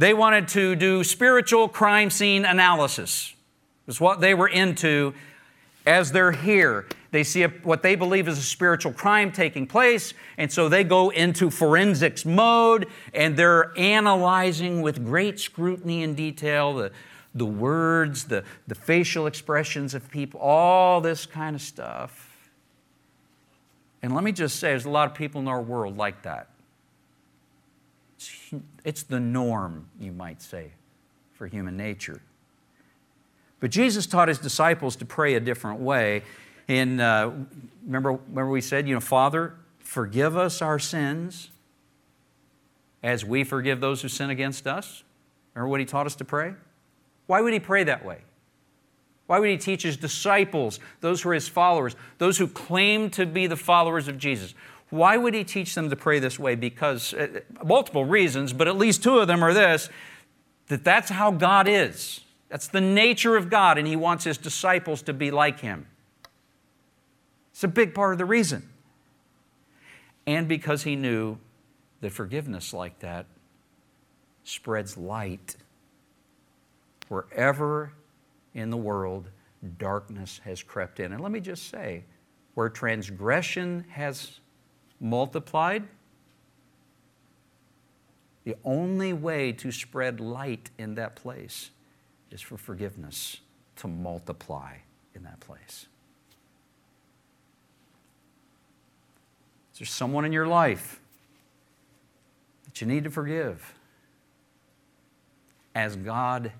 [0.00, 3.34] They wanted to do spiritual crime scene analysis.
[3.86, 5.12] Is what they were into
[5.84, 6.86] as they're here.
[7.10, 10.84] They see a, what they believe is a spiritual crime taking place, and so they
[10.84, 16.92] go into forensics mode and they're analyzing with great scrutiny and detail the,
[17.34, 22.48] the words, the, the facial expressions of people, all this kind of stuff.
[24.00, 26.48] And let me just say, there's a lot of people in our world like that.
[28.84, 30.72] It's, the norm, you might say,
[31.34, 32.20] for human nature.
[33.60, 36.22] But Jesus taught his disciples to pray a different way.
[36.66, 37.30] And uh,
[37.84, 41.50] remember, remember, we said, you know, Father, forgive us our sins
[43.02, 45.02] as we forgive those who sin against us.
[45.54, 46.54] Remember what he taught us to pray?
[47.26, 48.18] Why would he pray that way?
[49.26, 53.26] Why would he teach his disciples, those who are his followers, those who claim to
[53.26, 54.54] be the followers of Jesus?
[54.90, 56.56] Why would he teach them to pray this way?
[56.56, 59.88] Because uh, multiple reasons, but at least two of them are this
[60.66, 62.20] that that's how God is.
[62.48, 65.86] That's the nature of God, and he wants his disciples to be like him.
[67.52, 68.68] It's a big part of the reason.
[70.26, 71.38] And because he knew
[72.00, 73.26] that forgiveness like that
[74.44, 75.56] spreads light
[77.08, 77.92] wherever
[78.54, 79.28] in the world
[79.78, 81.12] darkness has crept in.
[81.12, 82.04] And let me just say,
[82.54, 84.40] where transgression has
[85.00, 85.88] multiplied.
[88.44, 91.70] The only way to spread light in that place
[92.30, 93.40] is for forgiveness
[93.76, 94.76] to multiply
[95.14, 95.86] in that place.
[99.72, 101.00] Is there someone in your life
[102.64, 103.74] that you need to forgive?
[105.74, 106.52] As God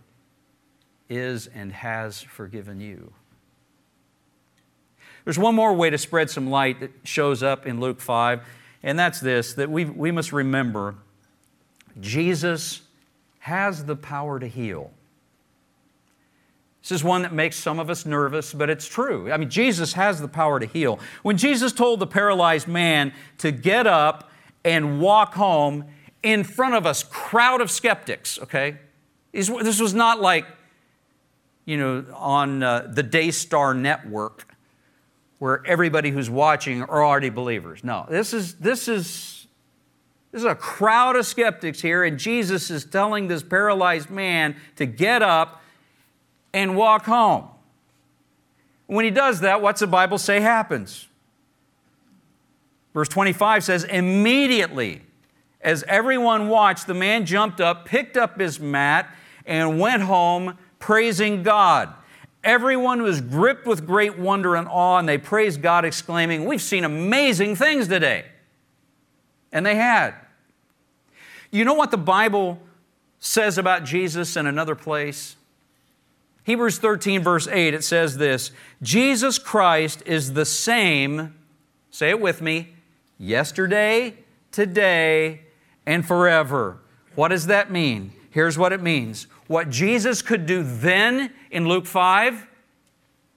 [1.09, 3.13] is and has forgiven you.
[5.25, 8.43] There's one more way to spread some light that shows up in Luke 5,
[8.83, 10.97] and that's this that we, we must remember
[11.99, 12.83] Jesus
[13.41, 14.91] has the power to heal.
[16.83, 19.31] This is one that makes some of us nervous, but it's true.
[19.31, 20.99] I mean, Jesus has the power to heal.
[21.23, 24.31] When Jesus told the paralyzed man to get up
[24.65, 25.85] and walk home
[26.23, 28.79] in front of a crowd of skeptics, okay?
[29.33, 30.47] This was not like,
[31.67, 34.50] you know, on uh, the Daystar Network
[35.41, 37.83] where everybody who's watching are already believers.
[37.83, 39.47] No, this is, this is,
[40.31, 44.85] this is a crowd of skeptics here, and Jesus is telling this paralyzed man to
[44.85, 45.63] get up
[46.53, 47.49] and walk home.
[48.87, 51.09] When he does that, what's the Bible say happens?
[52.93, 55.01] Verse 25 says, Immediately,
[55.63, 59.09] as everyone watched, the man jumped up, picked up his mat,
[59.47, 61.95] and went home praising God.
[62.43, 66.85] Everyone was gripped with great wonder and awe, and they praised God, exclaiming, We've seen
[66.85, 68.25] amazing things today.
[69.53, 70.15] And they had.
[71.51, 72.61] You know what the Bible
[73.19, 75.37] says about Jesus in another place?
[76.45, 81.35] Hebrews 13, verse 8, it says this Jesus Christ is the same,
[81.91, 82.75] say it with me,
[83.19, 84.15] yesterday,
[84.51, 85.43] today,
[85.85, 86.79] and forever.
[87.15, 88.13] What does that mean?
[88.31, 92.47] Here's what it means what Jesus could do then in Luke 5,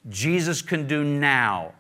[0.09, 1.74] Jesus can do now.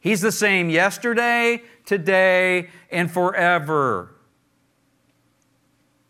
[0.00, 4.10] He's the same yesterday, today, and forever.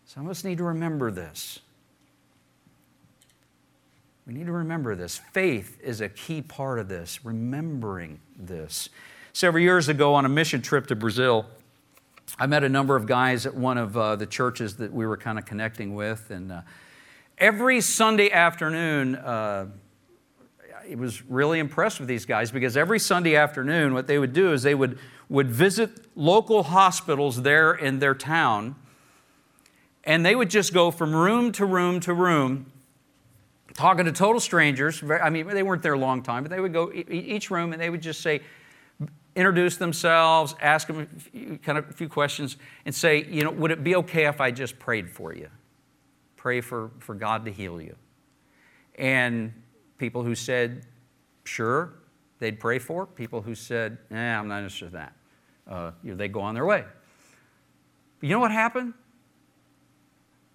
[0.06, 1.58] Some of us need to remember this.
[4.26, 5.18] We need to remember this.
[5.18, 8.88] Faith is a key part of this, remembering this.
[9.34, 11.44] Several years ago, on a mission trip to Brazil,
[12.38, 15.18] I met a number of guys at one of uh, the churches that we were
[15.18, 16.62] kind of connecting with, and uh,
[17.36, 19.66] every Sunday afternoon, uh,
[20.90, 24.52] I was really impressed with these guys because every Sunday afternoon, what they would do
[24.52, 28.76] is they would, would visit local hospitals there in their town,
[30.04, 32.72] and they would just go from room to room to room,
[33.74, 35.02] talking to total strangers.
[35.02, 37.80] I mean, they weren't there a long time, but they would go each room and
[37.80, 38.40] they would just say,
[39.34, 43.50] introduce themselves, ask them a few, kind of a few questions, and say, you know,
[43.50, 45.48] would it be okay if I just prayed for you?
[46.36, 47.96] Pray for, for God to heal you.
[48.96, 49.52] And
[49.98, 50.86] people who said,
[51.44, 51.94] sure,
[52.38, 53.06] they'd pray for.
[53.06, 55.12] People who said, eh, I'm not interested in that.
[55.66, 56.84] Uh, you know, they go on their way.
[58.20, 58.94] But you know what happened?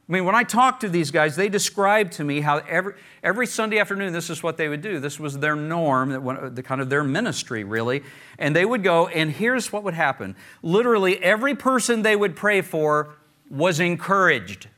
[0.07, 3.45] I mean, when I talked to these guys, they described to me how every, every
[3.45, 4.99] Sunday afternoon, this is what they would do.
[4.99, 8.03] This was their norm, the kind of their ministry, really.
[8.39, 10.37] And they would go, and here's what would happen.
[10.63, 13.15] Literally, every person they would pray for
[13.49, 14.69] was encouraged.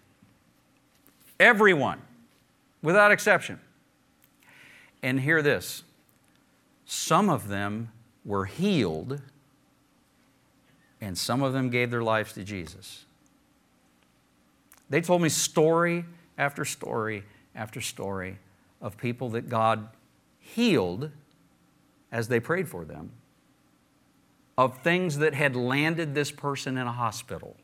[1.40, 2.02] Everyone,
[2.82, 3.60] without exception.
[5.04, 5.84] And hear this
[6.86, 7.92] some of them
[8.26, 9.22] were healed,
[11.00, 13.06] and some of them gave their lives to Jesus.
[14.90, 16.06] They told me story
[16.38, 17.24] after story
[17.56, 18.38] after story
[18.82, 19.90] of people that God
[20.40, 21.12] healed
[22.12, 23.12] as they prayed for them,
[24.58, 27.56] of things that had landed this person in a hospital.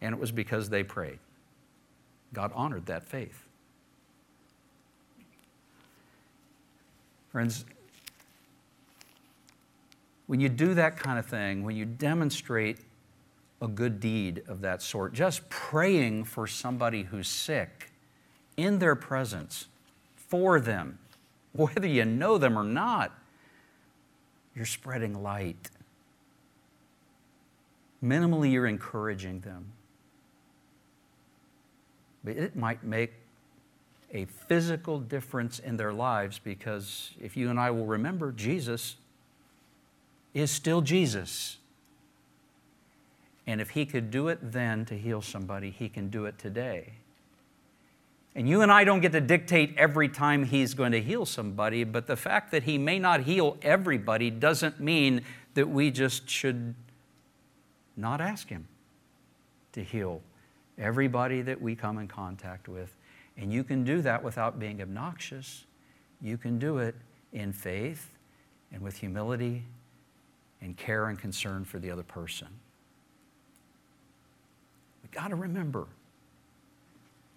[0.00, 1.18] And it was because they prayed.
[2.32, 3.46] God honored that faith.
[7.30, 7.64] Friends,
[10.26, 12.78] when you do that kind of thing, when you demonstrate
[13.66, 15.12] a good deed of that sort.
[15.12, 17.90] Just praying for somebody who's sick
[18.56, 19.66] in their presence
[20.16, 20.98] for them,
[21.52, 23.12] whether you know them or not,
[24.54, 25.68] you're spreading light.
[28.02, 29.72] Minimally, you're encouraging them.
[32.24, 33.12] But it might make
[34.12, 38.96] a physical difference in their lives because if you and I will remember, Jesus
[40.34, 41.58] is still Jesus.
[43.46, 46.94] And if He could do it then to heal somebody, He can do it today.
[48.34, 51.84] And you and I don't get to dictate every time He's going to heal somebody,
[51.84, 55.22] but the fact that He may not heal everybody doesn't mean
[55.54, 56.74] that we just should
[57.96, 58.66] not ask Him
[59.72, 60.20] to heal
[60.78, 62.94] everybody that we come in contact with.
[63.38, 65.64] And you can do that without being obnoxious.
[66.20, 66.94] You can do it
[67.32, 68.10] in faith
[68.72, 69.62] and with humility
[70.60, 72.48] and care and concern for the other person
[75.16, 75.86] got to remember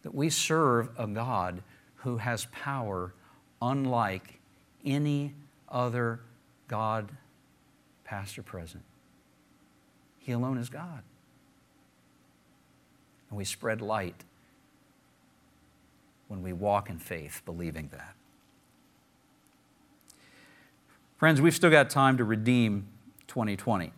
[0.03, 1.63] that we serve a God
[1.95, 3.13] who has power
[3.61, 4.39] unlike
[4.85, 5.33] any
[5.69, 6.19] other
[6.67, 7.09] God,
[8.03, 8.83] past or present.
[10.19, 11.03] He alone is God.
[13.29, 14.25] And we spread light
[16.27, 18.13] when we walk in faith, believing that.
[21.17, 22.87] Friends, we've still got time to redeem
[23.27, 23.91] 2020.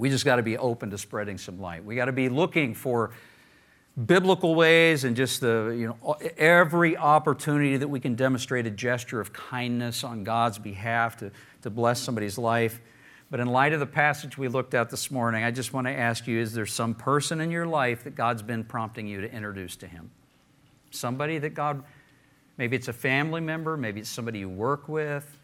[0.00, 1.84] We just got to be open to spreading some light.
[1.84, 3.10] We got to be looking for
[4.06, 9.20] biblical ways and just the, you know, every opportunity that we can demonstrate a gesture
[9.20, 11.30] of kindness on God's behalf to,
[11.60, 12.80] to bless somebody's life.
[13.30, 15.92] But in light of the passage we looked at this morning, I just want to
[15.92, 19.30] ask you is there some person in your life that God's been prompting you to
[19.30, 20.10] introduce to Him?
[20.90, 21.82] Somebody that God,
[22.56, 25.36] maybe it's a family member, maybe it's somebody you work with,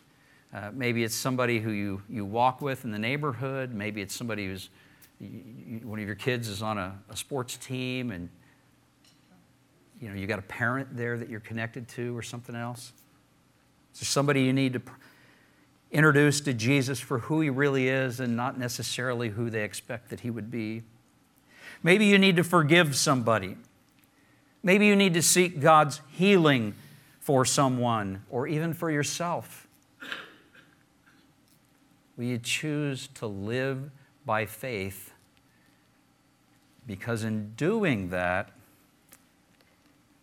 [0.54, 4.46] uh, maybe it's somebody who you, you walk with in the neighborhood, maybe it's somebody
[4.46, 4.70] who's
[5.82, 8.28] one of your kids is on a, a sports team and
[9.98, 12.92] you know you got a parent there that you're connected to or something else.
[13.94, 14.94] Is there somebody you need to pr-
[15.90, 20.20] introduce to jesus for who he really is and not necessarily who they expect that
[20.20, 20.82] he would be?
[21.82, 23.56] Maybe you need to forgive somebody.
[24.62, 26.74] Maybe you need to seek god's healing
[27.20, 29.65] for someone or even for yourself
[32.16, 33.90] will you choose to live
[34.24, 35.12] by faith
[36.86, 38.50] because in doing that,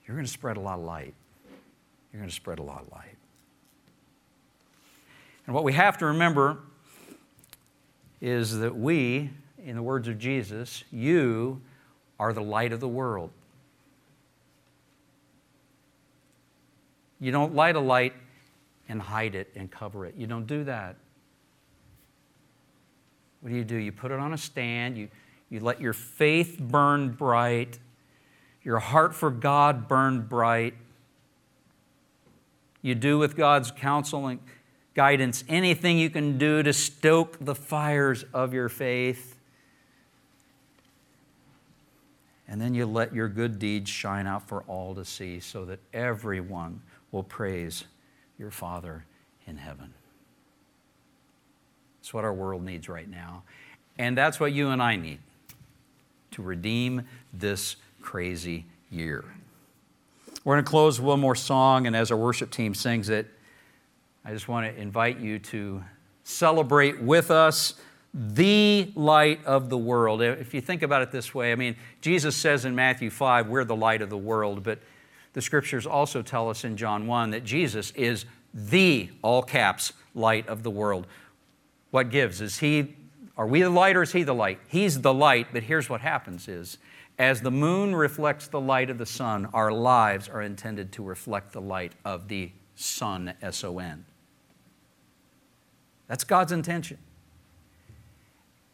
[0.05, 1.13] you're going to spread a lot of light.
[2.11, 3.17] You're going to spread a lot of light.
[5.45, 6.57] And what we have to remember
[8.21, 9.29] is that we,
[9.63, 11.61] in the words of Jesus, you
[12.19, 13.31] are the light of the world.
[17.19, 18.13] You don't light a light
[18.87, 20.15] and hide it and cover it.
[20.15, 20.95] You don't do that.
[23.43, 23.75] What do you do?
[23.75, 25.09] You put it on a stand, you,
[25.49, 27.77] you let your faith burn bright,
[28.63, 30.75] your heart for God burn bright.
[32.81, 34.39] You do with God's counsel and
[34.93, 39.37] guidance anything you can do to stoke the fires of your faith.
[42.47, 45.79] And then you let your good deeds shine out for all to see so that
[45.93, 46.81] everyone
[47.11, 47.83] will praise
[48.39, 49.03] your Father
[49.45, 49.93] in heaven.
[52.03, 53.43] It's what our world needs right now.
[53.97, 55.19] And that's what you and I need
[56.31, 59.23] to redeem this crazy year.
[60.43, 63.27] We're going to close with one more song, and as our worship team sings it,
[64.25, 65.81] I just want to invite you to
[66.25, 67.75] celebrate with us
[68.13, 70.21] the light of the world.
[70.21, 73.63] If you think about it this way, I mean, Jesus says in Matthew 5, we're
[73.63, 74.79] the light of the world, but
[75.31, 80.45] the scriptures also tell us in John 1 that Jesus is the, all caps, light
[80.49, 81.07] of the world
[81.93, 82.41] what gives?
[82.41, 82.95] Is he,
[83.37, 84.59] are we the light or is he the light?
[84.67, 86.79] He's the light, but here's what happens is,
[87.19, 91.53] as the moon reflects the light of the sun, our lives are intended to reflect
[91.53, 94.05] the light of the sun, S O N.
[96.07, 96.97] That's God's intention.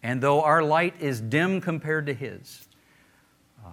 [0.01, 2.69] And though our light is dim compared to His,
[3.65, 3.71] uh,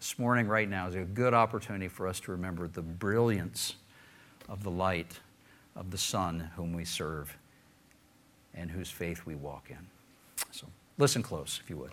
[0.00, 3.76] this morning, right now, is a good opportunity for us to remember the brilliance
[4.48, 5.20] of the light
[5.76, 7.36] of the sun whom we serve
[8.54, 9.86] and whose faith we walk in.
[10.50, 10.66] So
[10.98, 11.92] listen close, if you would.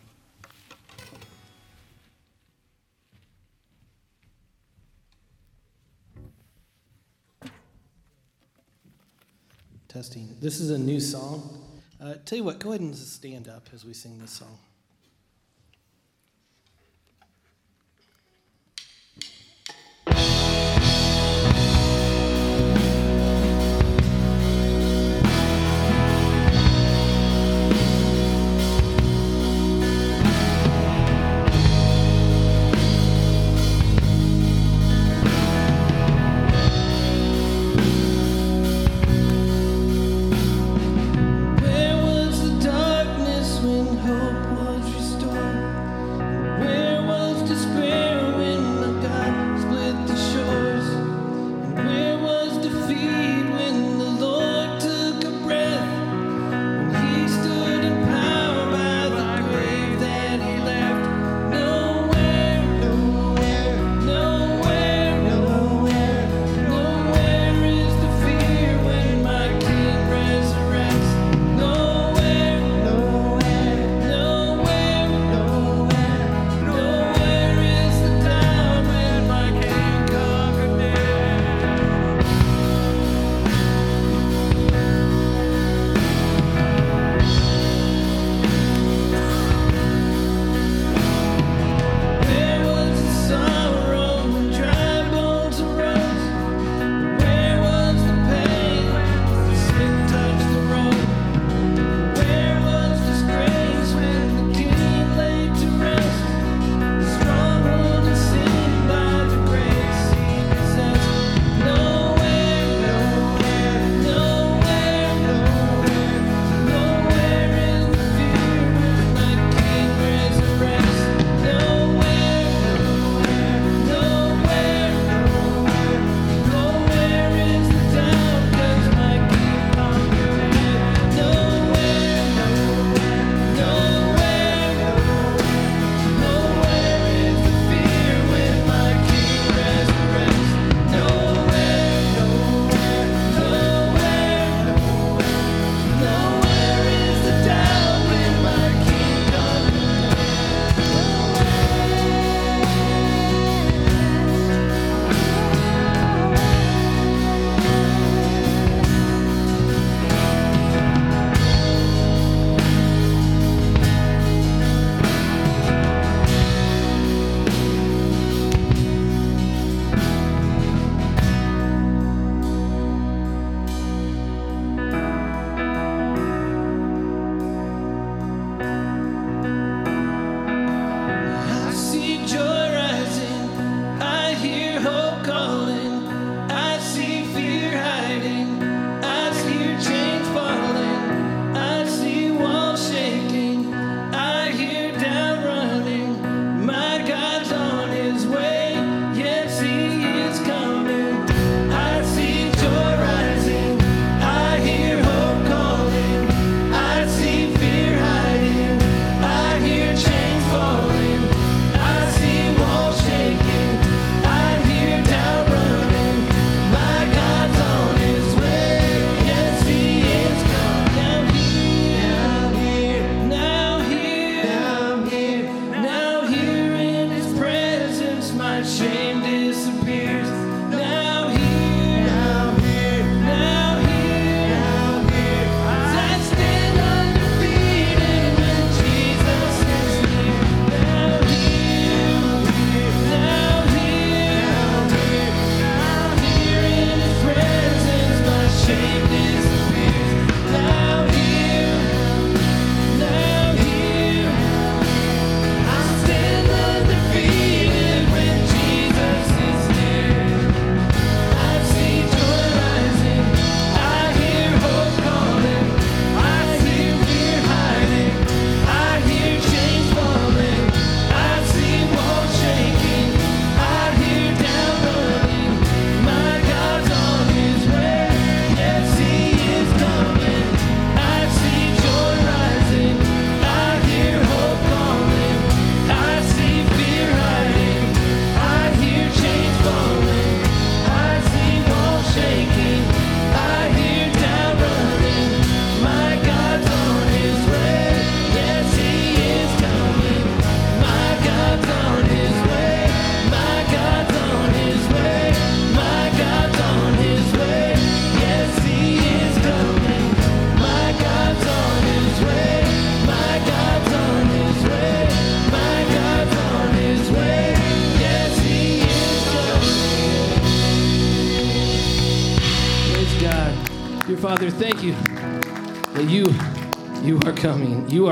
[9.88, 10.36] Testing.
[10.42, 11.64] This is a new song.
[12.00, 14.60] Uh, tell you what, go ahead and stand up as we sing this song.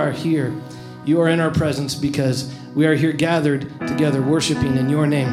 [0.06, 0.54] Are here.
[1.04, 5.28] You are in our presence because we are here gathered together worshiping in your name.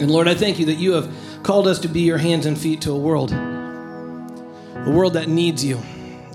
[0.00, 1.10] And Lord, I thank you that you have
[1.42, 5.64] called us to be your hands and feet to a world, a world that needs
[5.64, 5.78] you.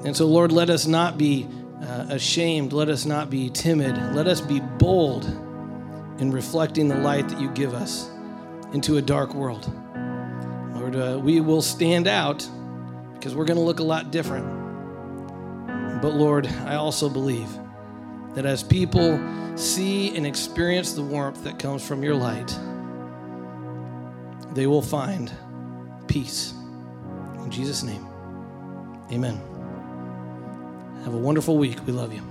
[0.03, 1.47] And so, Lord, let us not be
[1.81, 2.73] uh, ashamed.
[2.73, 3.95] Let us not be timid.
[4.15, 5.25] Let us be bold
[6.19, 8.09] in reflecting the light that you give us
[8.73, 9.71] into a dark world.
[10.73, 12.47] Lord, uh, we will stand out
[13.13, 14.64] because we're going to look a lot different.
[16.01, 17.49] But Lord, I also believe
[18.33, 19.19] that as people
[19.55, 22.57] see and experience the warmth that comes from your light,
[24.53, 25.31] they will find
[26.07, 26.53] peace.
[27.43, 28.05] In Jesus' name,
[29.11, 29.41] amen.
[31.03, 31.77] Have a wonderful week.
[31.85, 32.21] We love you.